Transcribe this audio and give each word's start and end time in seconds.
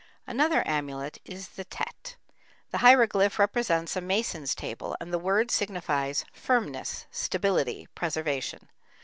Another 0.25 0.67
amulet 0.67 1.19
is 1.25 1.49
the 1.49 1.63
tet. 1.63 2.15
The 2.71 2.79
hieroglyph 2.79 3.37
represents 3.37 3.95
a 3.95 4.01
mason's 4.01 4.55
table 4.55 4.97
and 4.99 5.13
the 5.13 5.19
word 5.19 5.51
signifies 5.51 6.25
"firmness, 6.33 7.05
stability, 7.11 7.87
preservation." 7.93 8.69